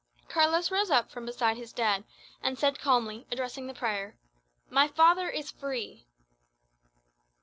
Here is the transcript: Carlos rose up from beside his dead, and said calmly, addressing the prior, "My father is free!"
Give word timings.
Carlos 0.27 0.71
rose 0.71 0.89
up 0.89 1.11
from 1.11 1.27
beside 1.27 1.57
his 1.57 1.71
dead, 1.71 2.03
and 2.41 2.57
said 2.57 2.79
calmly, 2.79 3.27
addressing 3.31 3.67
the 3.67 3.73
prior, 3.75 4.15
"My 4.67 4.87
father 4.87 5.29
is 5.29 5.51
free!" 5.51 6.07